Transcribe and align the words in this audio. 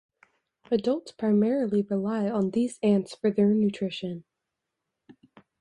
Adults 0.71 1.11
primarily 1.11 1.83
rely 1.83 2.27
on 2.27 2.49
these 2.49 2.79
ants 2.81 3.13
for 3.13 3.29
their 3.29 3.53
nutrition. 3.53 4.23